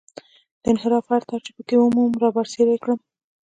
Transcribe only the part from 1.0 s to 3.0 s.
هر تار چې په کې ومومم رابرسېره یې کړم.